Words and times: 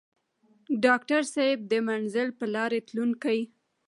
ډاکټر 0.85 1.21
صېب 1.33 1.57
د 1.71 1.73
منزل 1.87 2.27
پۀ 2.37 2.45
لارې 2.55 2.79
تلونکے 2.87 3.39